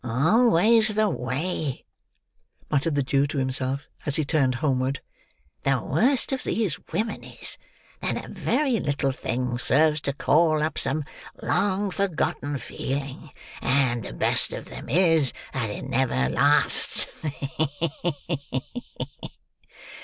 [0.03, 1.85] "Always the way!"
[2.71, 4.99] muttered the Jew to himself as he turned homeward.
[5.61, 7.55] "The worst of these women is,
[7.99, 11.03] that a very little thing serves to call up some
[11.43, 13.29] long forgotten feeling;
[13.61, 17.05] and, the best of them is, that it never lasts.